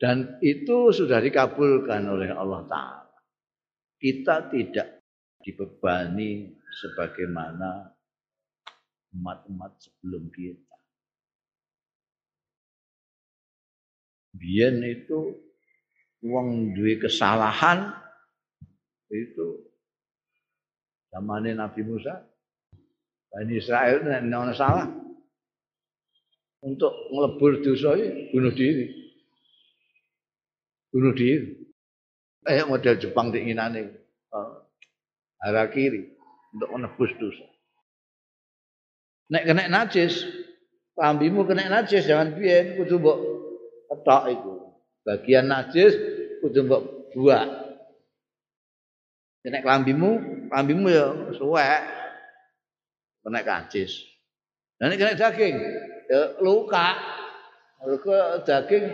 [0.00, 3.16] Dan itu sudah dikabulkan oleh Allah taala.
[4.00, 5.04] Kita tidak
[5.44, 7.91] dibebani sebagaimana
[9.16, 10.76] umat-umat sebelum kita.
[14.32, 15.36] Biyen itu
[16.24, 17.92] uang duwe kesalahan
[19.12, 19.68] itu
[21.12, 22.32] zamannya Nabi Musa
[23.32, 24.88] Bani Israel nek salah
[26.62, 27.96] untuk ngelebur dosa
[28.30, 28.86] bunuh diri.
[30.92, 31.48] Bunuh diri.
[32.44, 33.88] Eh model Jepang diinginane.
[34.36, 34.68] Oh,
[35.40, 36.12] arah kiri
[36.52, 37.46] untuk menebus dosa.
[39.32, 40.28] Nek kena najis,
[40.92, 43.18] lambimu kena najis jangan biyen kudu mbok
[43.88, 44.52] ketok iku.
[45.08, 45.96] Bagian najis
[46.44, 46.82] kudu mbok
[47.16, 47.48] buah.
[49.48, 50.10] Nek lambimu,
[50.52, 51.82] lambimu ya suwek.
[53.24, 54.04] Kena najis.
[54.76, 55.56] Nah, kena daging,
[56.12, 56.92] ya luka.
[57.80, 58.84] Mereka daging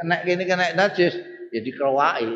[0.00, 1.12] kena gini kena najis,
[1.52, 2.30] jadi ya dikerwai.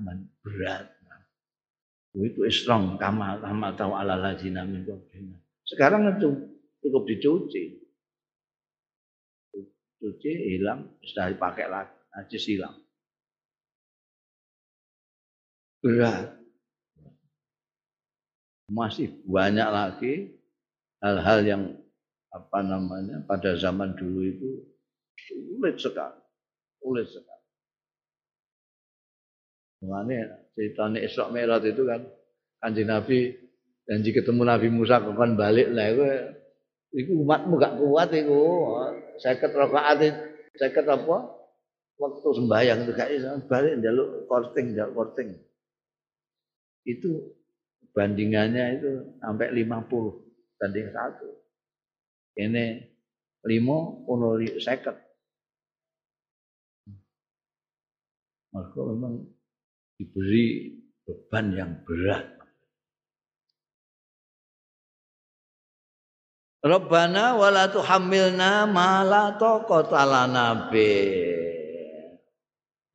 [0.00, 0.95] Aman berat.
[2.16, 2.96] Itu strong.
[2.96, 4.88] Kamal kamal tahu ala lazina min
[5.68, 6.32] Sekarang itu
[6.80, 7.84] cukup dicuci.
[10.00, 11.92] Cuci hilang sudah dipakai lagi.
[12.16, 12.76] Najis hilang.
[15.84, 16.40] Berat.
[18.72, 20.14] Masih banyak lagi
[21.04, 21.62] hal-hal yang
[22.32, 24.50] apa namanya pada zaman dulu itu
[25.20, 26.20] sulit sekali.
[26.80, 27.35] Sulit sekali
[29.84, 30.24] Mengenai
[30.56, 32.00] ceritanya Isra Mi'raj itu kan
[32.64, 33.36] kanjeng Nabi
[33.84, 35.92] janji ketemu Nabi Musa kapan balik lah
[36.96, 38.72] Iku umatmu gak kuat iku.
[39.20, 40.00] Seket rakaat
[40.56, 41.28] seket apa?
[41.96, 45.28] Waktu sembahyang itu gak bisa balik jaluk korting, jaluk korting.
[46.88, 47.36] Itu
[47.92, 51.28] bandingannya itu sampai 50 banding satu.
[52.36, 52.64] Ini
[53.44, 54.96] limo ono seket.
[58.56, 59.35] Maka memang
[59.96, 62.36] diberi beban yang berat.
[66.66, 70.66] Rabbana wala tuhammilna ma la taqata lana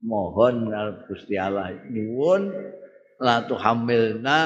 [0.02, 0.74] Mohon
[1.06, 2.50] Gusti Allah nyuwun
[3.22, 4.40] la tuhammilna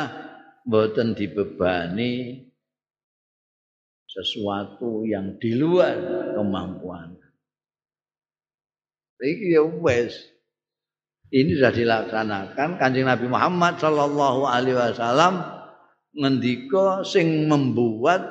[0.67, 2.43] mboten dibebani
[4.03, 5.95] sesuatu yang di luar
[6.35, 7.15] kemampuan.
[9.19, 10.35] Iki ya wes.
[11.36, 15.43] Ini sudah dilaksanakan Kanjeng Nabi Muhammad sallallahu alaihi wasallam
[16.15, 18.24] ngendika sing membuat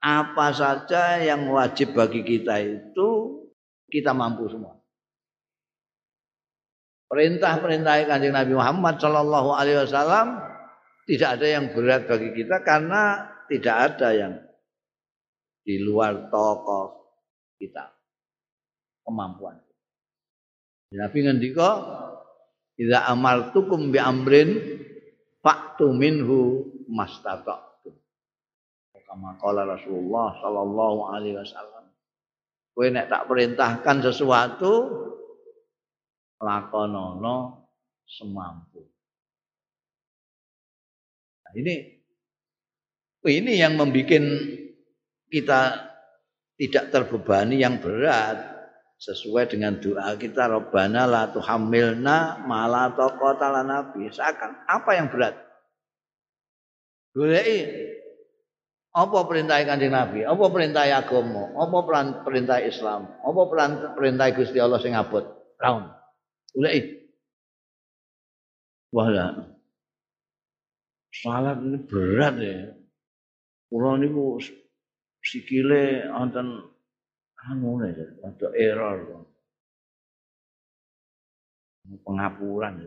[0.00, 3.08] apa saja yang wajib bagi kita itu
[3.90, 4.80] kita mampu semua.
[7.10, 10.38] Perintah-perintah kanjeng Nabi Muhammad Shallallahu Alaihi Wasallam
[11.10, 14.32] tidak ada yang berat bagi kita karena tidak ada yang
[15.66, 17.18] di luar tokoh
[17.58, 17.90] kita
[19.02, 19.58] kemampuan.
[20.94, 21.70] Nabi ngendika,
[22.80, 24.56] "Idza amartukum bi amrin
[25.44, 27.70] fa'tu minhu mastata'tum."
[29.10, 31.90] kama qala Rasulullah sallallahu alaihi wasallam
[32.70, 34.72] kowe nek tak perintahkan sesuatu
[36.38, 37.66] lakonono
[38.06, 38.86] semampu
[41.42, 41.74] nah, ini
[43.26, 44.22] ini yang membuat
[45.26, 45.60] kita
[46.54, 48.49] tidak terbebani yang berat
[49.00, 55.34] sesuai dengan doa kita Rabbana la tuhammilna ma la taqata lana seakan apa yang berat
[57.16, 57.90] goleki
[58.90, 60.26] Apa perintah Kanjeng Nabi?
[60.26, 61.46] Apa perintah agama?
[61.54, 61.78] Apa
[62.26, 63.06] perintah Islam?
[63.22, 63.46] Apa
[63.94, 65.22] perintah Gusti Allah sing abot?
[65.62, 65.86] Raun.
[68.90, 69.46] Wah lah.
[71.14, 72.74] Salat ini berat ya.
[73.70, 74.42] Kula niku
[75.22, 76.69] sikile wonten
[77.48, 77.88] anu ne,
[78.20, 79.24] ada error.
[82.04, 82.86] Pengapuran.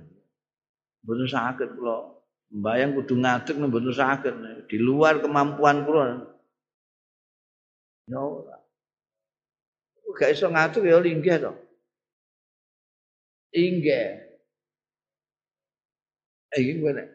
[1.03, 2.13] Mboten sakit kula
[2.53, 4.35] Bayang kudu ngadeg nek mboten saged
[4.69, 6.21] di luar kemampuan kula.
[8.05, 8.61] Ya ora.
[10.13, 11.51] Gak iso ngadeg ya linggih to.
[13.57, 14.21] Inggih.
[16.53, 17.09] Iki kowe nek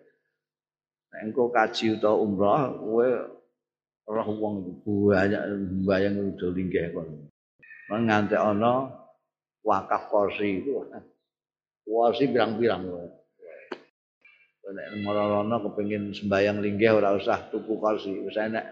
[1.23, 3.07] engko kaji utawa umrah kowe
[4.09, 4.55] roh wong
[4.89, 5.43] banyak
[5.85, 7.29] bayang udah linggih kon.
[7.93, 8.89] Ngantek ana
[9.61, 10.81] wakaf kursi itu.
[11.85, 12.89] Kursi pirang-pirang.
[14.69, 18.65] Nek marana kepengin sembayang linggih ora usah tuku kursi wis enak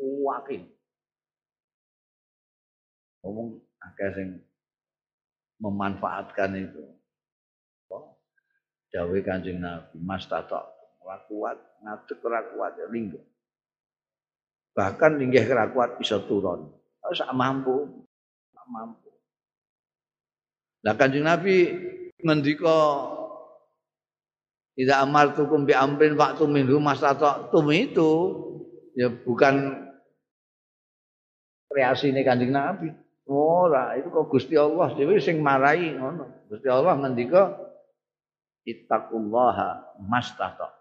[0.00, 0.64] wakin
[3.20, 4.28] ngomong akeh sing
[5.60, 6.84] memanfaatkan itu.
[8.90, 10.60] Dawe kanjeng Nabi Mas Tato
[11.04, 12.40] ora kuat ngadeg ora
[12.80, 13.29] ya linggih
[14.76, 16.70] bahkan linggih ora kuat bisa turun
[17.10, 18.06] sak mampu
[18.54, 19.10] sak mampu
[20.80, 21.76] Nah kanjeng Nabi
[22.24, 22.78] ngendika
[24.76, 27.12] tidak amal tukum bi amrin waktu minggu masa
[27.52, 28.10] tum itu
[28.96, 29.76] ya bukan
[31.68, 32.90] kreasi ini kanjeng Nabi.
[33.30, 36.50] Ora, itu kok Gusti Allah dhewe sing marai ngono.
[36.50, 37.54] Gusti Allah ngendika
[38.66, 40.74] ittaqullaha mastata.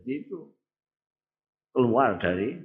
[0.00, 0.50] Jadi itu
[1.72, 2.60] keluar dari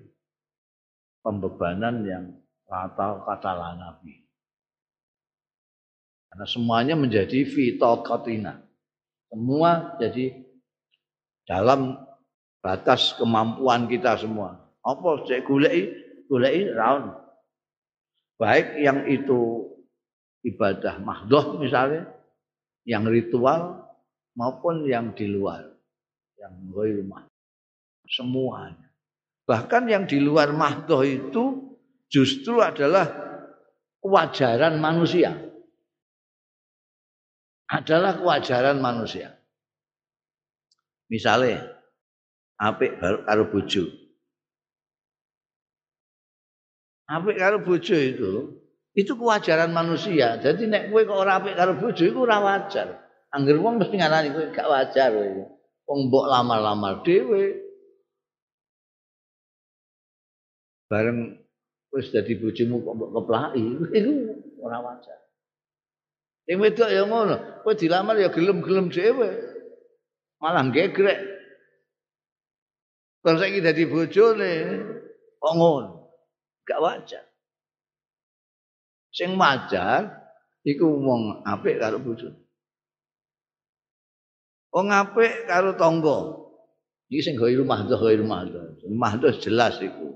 [1.24, 2.26] pembebanan yang
[2.68, 4.28] kata kata Nabi.
[6.28, 8.62] Karena semuanya menjadi fitokatina.
[9.32, 10.36] Semua jadi
[11.48, 11.96] dalam
[12.60, 14.60] batas kemampuan kita semua.
[14.84, 15.92] Apa cek goleki
[16.28, 17.16] goleki raun.
[18.38, 19.66] Baik yang itu
[20.46, 22.06] ibadah mahdoh misalnya,
[22.86, 23.84] yang ritual
[24.38, 25.66] maupun yang di luar,
[26.38, 27.04] yang ghairu
[28.08, 28.87] Semuanya.
[29.48, 31.76] Bahkan yang di luar mahdoh itu
[32.12, 33.08] justru adalah
[34.04, 35.48] kewajaran manusia
[37.68, 39.36] adalah kewajaran manusia.
[41.12, 41.68] Misalnya,
[42.60, 43.84] apik karo bojo.
[47.08, 48.32] Apik karo bojo itu,
[48.96, 50.40] itu kewajaran manusia.
[50.40, 53.04] Jadi nek kowe kok ora apik karo bojo iku ora wajar.
[53.32, 55.28] Angger wong mesti ngarani kowe gak wajar kowe.
[55.88, 57.67] Wong mbok lamar-lamar dhewe.
[60.88, 61.36] Bareng
[61.92, 64.14] wis dadi bojomu kok mbok keplaki, iku
[64.64, 65.20] ora wajar.
[66.48, 69.30] Sing wedok ya ngono, kowe dilamar ya gelem-gelem dhewe.
[70.40, 71.20] Malah gegrek.
[73.20, 74.52] Terus saiki dadi bojone
[75.44, 76.08] kok ngono.
[76.64, 77.26] Gak wajar.
[79.12, 80.08] Sing wajar
[80.64, 82.40] iku wong apik karo bojone.
[84.72, 86.48] Wong apik karo tangga.
[87.12, 88.88] Iki sing gawe rumah tuh gawe rumah tuh.
[88.88, 90.07] Rumah tuh jelas iku.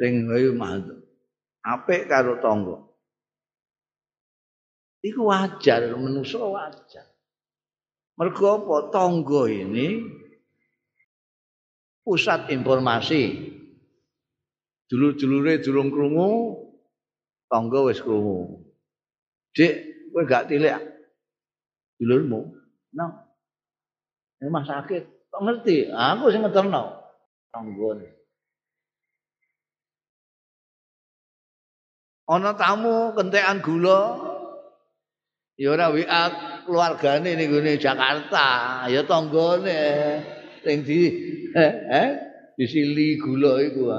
[0.00, 1.04] Sing rumah tuh.
[1.60, 2.80] Apik karo tangga.
[5.04, 7.04] Iku wajar, manusia wajar.
[8.16, 8.76] Mergo apa?
[8.92, 10.04] Tonggo ini
[12.04, 13.52] pusat informasi.
[14.88, 16.32] Dulu-dulure durung krungu,
[17.48, 18.60] tonggo wis krungu.
[19.56, 19.72] Dik,
[20.12, 20.76] kowe gak tilik
[21.96, 22.56] dulurmu.
[22.92, 23.24] Nang.
[24.40, 25.32] Rumah sakit.
[25.32, 25.88] Kok ngerti?
[25.92, 27.00] Aku sing ngeterno.
[27.52, 28.19] Tonggone.
[32.30, 34.30] Ana tamu kentekan gula,
[35.58, 36.22] Ya ora WA
[36.64, 39.82] keluargane ning gone Jakarta, ya tanggane
[40.64, 41.10] sing di
[41.52, 42.08] eh, eh
[42.56, 43.92] disili gula iku.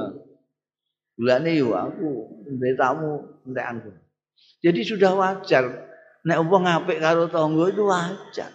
[1.20, 2.10] Gulane yo aku,
[2.56, 3.92] ndek tamu ndek aku.
[4.64, 5.70] Jadi sudah wajar
[6.26, 8.50] nek wong apik karo tangga itu wajar.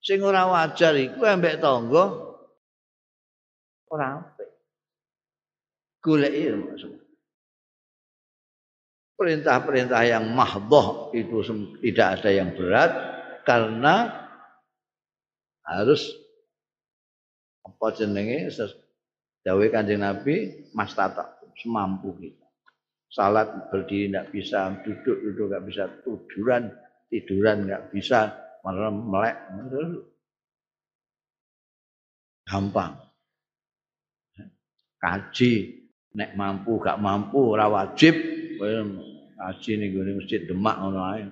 [0.00, 2.08] Sing ora wajar iku ambek tangga
[3.92, 4.48] ora apik.
[6.00, 7.07] Goleki maksud
[9.18, 11.42] perintah-perintah yang mahdoh itu
[11.82, 12.90] tidak ada yang berat
[13.42, 14.14] karena
[15.66, 16.14] harus
[17.66, 18.46] apa jenenge
[19.42, 22.46] dawe kanjeng Nabi mas tata semampu kita.
[23.08, 26.68] Salat berdiri tidak bisa, duduk duduk nggak bisa, tiduran
[27.08, 29.36] tiduran nggak bisa, malah melek
[32.44, 33.00] gampang.
[34.98, 35.52] Kaji
[36.18, 38.18] nek mampu gak mampu ora wajib
[39.38, 41.22] ngaji ini gue masjid Demak ngono ae.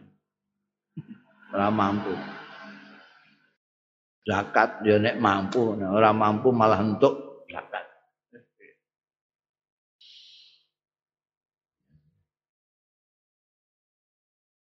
[1.51, 2.15] Ora mampu.
[4.27, 7.83] Zakat ya nek mampu, nek ora mampu malah entuk zakat.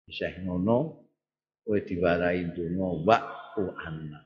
[0.07, 1.03] Syekh ngono
[1.67, 3.19] kowe diwarai donga
[3.51, 4.19] ku anna.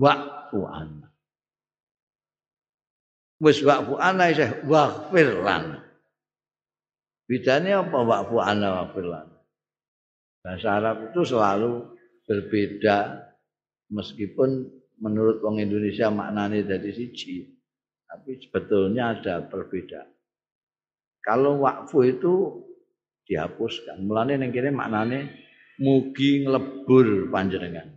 [0.00, 1.08] Waqfu anna.
[3.40, 5.89] Wis ku anna iseh waghfir lana
[7.30, 9.38] bedane apa waqfu anna waqfir lana
[10.42, 11.94] bahasa Arab itu selalu
[12.26, 13.22] berbeda
[13.94, 14.66] meskipun
[14.98, 17.46] menurut wong Indonesia maknanya dari siji
[18.10, 20.10] tapi sebetulnya ada perbedaan
[21.22, 22.34] kalau wakfu itu
[23.30, 25.30] dihapuskan mulane ning kene maknane
[25.80, 27.88] mugi nglebur panjenengan.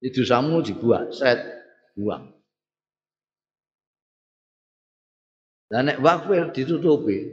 [0.00, 1.40] Itu samu dibuat, set
[1.96, 2.33] buang.
[5.68, 7.24] Dan nek wakfir ditutupi,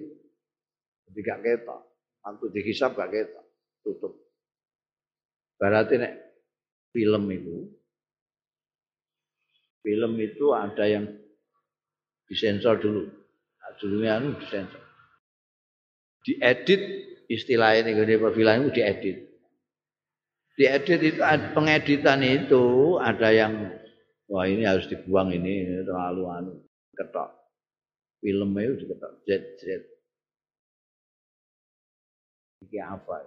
[1.12, 1.82] ketika ketok,
[2.24, 3.46] waktu dihisap gak ketok,
[3.84, 4.14] tutup.
[5.60, 6.14] Berarti nek
[6.96, 7.68] film itu,
[9.84, 11.06] film itu ada yang
[12.32, 13.04] disensor dulu.
[13.60, 14.80] Nah, dulunya anu disensor.
[16.24, 16.82] Diedit
[17.28, 19.18] istilah ini gede perfilman itu diedit.
[20.56, 21.20] Diedit itu
[21.52, 23.76] pengeditan itu ada yang
[24.32, 26.54] wah ini harus dibuang ini, ini terlalu anu
[26.96, 27.41] ketok.
[28.22, 29.84] Film itu diketok jet jet.
[32.62, 33.26] Iki apa?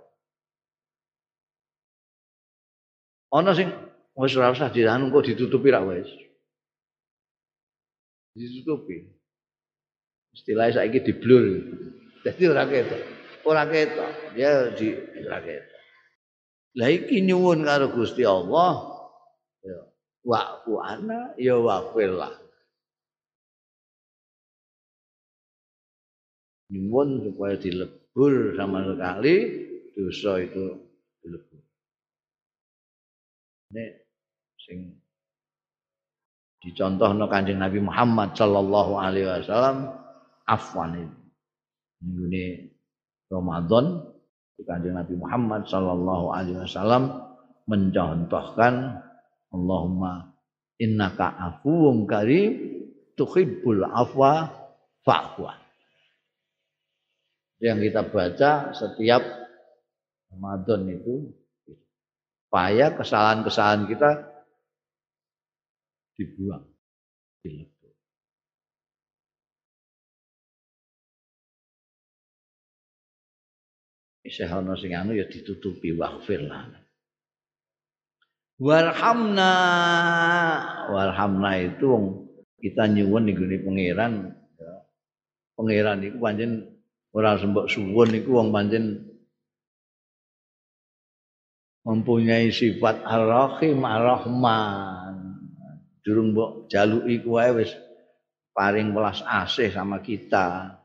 [3.34, 3.68] Ono sing
[4.14, 6.06] wis ora usah dianu kok ditutupi ra wis.
[8.38, 9.10] Ditutupi.
[10.34, 11.44] Istilahnya saiki diblur.
[12.22, 13.14] Jadi ora ketok
[13.44, 15.80] ora ketok, dia di ora ketok.
[16.74, 18.82] Lah iki nyuwun karo Gusti Allah
[19.62, 19.78] ya
[20.26, 22.43] waqfu ana ya waqfillah.
[26.72, 29.36] Nyuwun supaya dilebur sama sekali
[29.92, 30.64] dosa itu
[31.20, 31.60] dilebur.
[33.74, 33.84] Ini
[34.64, 34.78] sing
[36.64, 39.92] dicontohno Kanjeng Nabi Muhammad sallallahu alaihi wasallam
[40.48, 41.18] afwan itu.
[42.04, 42.44] Ini
[43.28, 44.00] Ramadan
[44.64, 47.12] Kanjeng Nabi Muhammad sallallahu alaihi wasallam
[47.68, 49.04] mencontohkan
[49.52, 50.34] Allahumma
[50.80, 52.52] innaka afuwun karim
[53.14, 54.50] tuhibbul afwa
[55.04, 55.63] fa'fu.
[57.64, 59.24] Yang kita baca setiap
[60.28, 61.32] Ramadan itu
[62.44, 64.10] supaya kesalahan-kesalahan kita
[66.20, 66.74] dibuang.
[74.24, 76.80] isih ana sing anu ya ditutupi waghfir lana
[78.56, 79.52] warhamna
[80.88, 82.24] warhamna itu
[82.58, 84.12] kita nyuwun ning gone pangeran
[84.56, 84.72] ya.
[85.60, 86.73] pangeran iku pancen
[87.14, 89.14] ora sembok suwun iku wong pancen
[91.86, 95.38] mempunyai sifat ar-rahim ar-rahman
[96.02, 97.72] durung mbok jaluki kuwe wis
[98.54, 100.78] paring welas asih sama kita.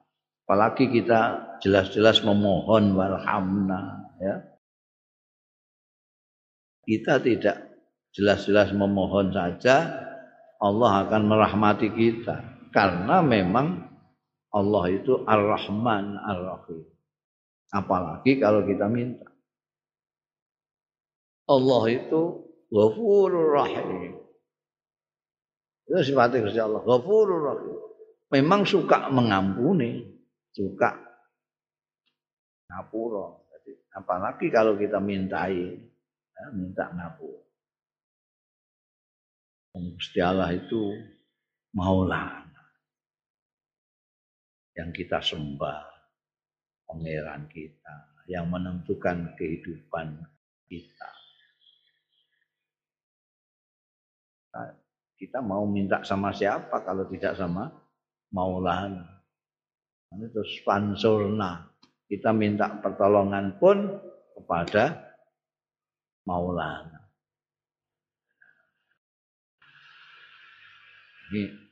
[0.49, 4.35] Apalagi kita jelas-jelas memohon warhamna ya.
[6.81, 7.69] Kita tidak
[8.17, 10.09] jelas-jelas memohon saja
[10.57, 12.65] Allah akan merahmati kita.
[12.73, 13.88] Karena memang
[14.49, 16.81] Allah itu Ar-Rahman Ar-Rahim.
[17.69, 19.29] Apalagi kalau kita minta.
[21.49, 22.21] Allah itu
[22.69, 24.17] Ghafurur Rahim.
[25.89, 27.77] Itu sifatnya Gusti Allah Ghafurur Rahim.
[28.29, 30.05] Memang suka mengampuni
[30.53, 30.97] suka.
[32.69, 33.41] Ngapura.
[33.49, 35.73] Jadi apalagi kalau kita mintai,
[36.37, 37.41] ya, minta ngapura.
[39.73, 40.93] Gusti Allah itu
[41.73, 42.48] Maulana
[44.79, 45.83] yang kita sembah,
[46.87, 47.95] pangeran kita
[48.31, 50.23] yang menentukan kehidupan
[50.71, 51.11] kita.
[55.19, 57.67] Kita mau minta sama siapa kalau tidak sama
[58.31, 59.19] Maulana.
[60.15, 61.67] Terus pansurna
[62.07, 63.99] kita minta pertolongan pun
[64.39, 65.11] kepada
[66.23, 67.03] Maulana.
[71.29, 71.68] Ini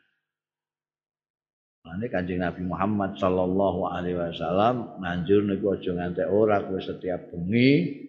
[1.95, 8.03] ini kanjeng Nabi Muhammad Sallallahu Alaihi Wasallam nanjur niku aja ngantek ora kowe setiap bengi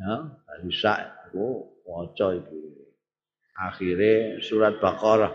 [0.00, 2.58] ya dari sak iku waca iku
[3.60, 5.30] akhire surat Baqarah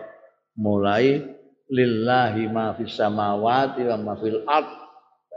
[0.58, 1.22] mulai
[1.70, 4.70] lillahi ma fis samawati wa ma fil ard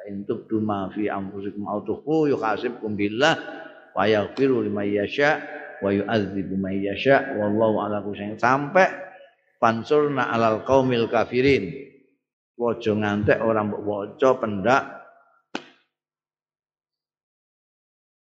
[0.09, 3.39] in tubdu ma fi anfusikum aw tukhfu yuhasibkum billah
[3.95, 5.39] wa yaghfiru liman yasha
[5.83, 7.35] wa yu'adzibu man yasha.
[7.39, 8.91] Wallahu ala kulli sampai
[9.59, 11.92] pansurna alal qaumil kafirin
[12.63, 14.85] waja ngantek orang mbok waca pendak.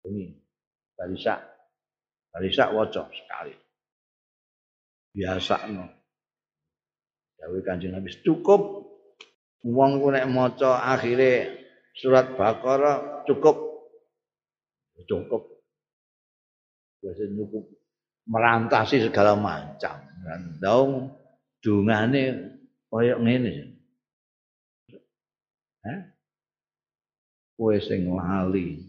[0.06, 0.26] Ini
[0.94, 1.34] barisa
[2.30, 3.54] barisa waca sekali.
[5.10, 5.86] Biasa no
[7.40, 8.86] Dawe Kanjeng Nabi cukup.
[9.64, 11.66] Wong ku nek maca akhire
[11.96, 13.58] surat Baqarah cukup.
[15.08, 15.64] Cukup.
[17.00, 17.64] Biasa cukup
[18.28, 20.04] merantasi segala macam.
[20.04, 21.16] Kan dong
[21.64, 22.56] dungane
[22.92, 23.79] koyo ngene
[25.84, 26.02] Hah?
[27.56, 28.80] Kowe sing lali,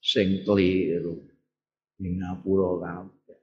[0.00, 1.24] sing keliru,
[2.00, 3.40] ing ngapura kabeh.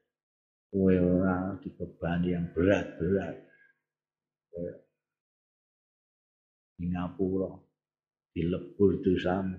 [0.70, 3.38] Kowe ora dibebani yang berat-berat.
[6.82, 7.58] Ing ngapura
[8.34, 9.58] dilebur dosamu,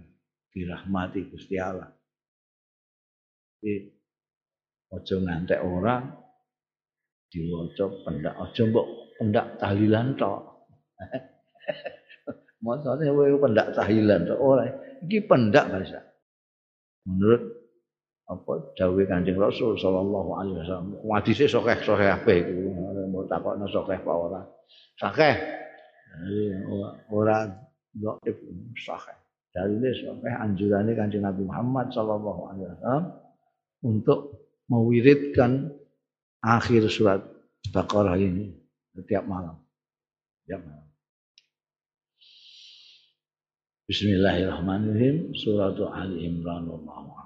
[0.54, 1.90] dirahmati Gusti Allah.
[3.62, 3.90] Jadi
[4.92, 6.04] aja ngantek orang
[7.32, 10.40] diwaca pendak aja mbok pendak tahlilan tok.
[12.62, 14.70] Masane kowe pendak tahlilan tok ora.
[15.02, 15.98] Iki pendak bahasa.
[17.02, 17.42] Menurut
[18.30, 20.94] apa dawuh Kanjeng Rasul sallallahu alaihi wasallam.
[21.10, 22.70] Hadise sokeh-sokeh kabeh iku.
[23.10, 24.40] Mau takokno sokeh apa ora.
[24.94, 25.34] Sokeh.
[27.10, 27.50] Ora
[27.92, 28.38] Dhaif
[28.78, 29.16] sahih.
[29.52, 33.04] Dalile sahih anjurane Kanjeng Nabi Muhammad sallallahu alaihi wasallam
[33.82, 34.18] untuk
[34.70, 35.74] mewiridkan
[36.40, 37.20] akhir surat
[37.74, 38.54] Baqarah ini
[38.94, 39.58] setiap malam.
[40.46, 40.91] Setiap malam.
[43.92, 45.36] Bismillahirrahmanirrahim.
[45.36, 46.64] Surat Ali Imran.
[46.64, 47.21] Allahu